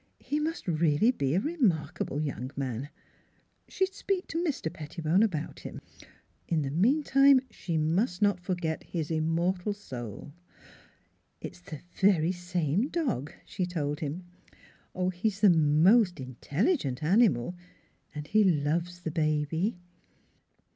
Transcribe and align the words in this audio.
He 0.17 0.39
must 0.39 0.67
really 0.67 1.11
be 1.11 1.35
a 1.35 1.39
remarkable 1.39 2.19
young 2.19 2.49
man. 2.55 2.89
She 3.67 3.83
would 3.85 3.93
speak 3.93 4.25
to 4.29 4.43
Mr. 4.43 4.73
Pettibone 4.73 5.21
about 5.21 5.59
him.... 5.59 5.79
In 6.47 6.63
the 6.63 6.71
meanwhile 6.71 7.39
she 7.51 7.77
must 7.77 8.19
not 8.19 8.39
forget 8.39 8.81
his 8.81 9.11
immortal 9.11 9.73
soul." 9.73 10.33
It's 11.39 11.59
the 11.61 11.81
very 11.99 12.31
same 12.31 12.87
dog," 12.87 13.31
she 13.45 13.67
told 13.67 13.99
him." 13.99 14.25
He's 15.13 15.39
the 15.41 15.51
most 15.51 16.19
intelligent 16.19 17.03
animal, 17.03 17.53
and 18.15 18.25
he 18.25 18.43
loves 18.43 19.01
the 19.01 19.11
baby." 19.11 19.77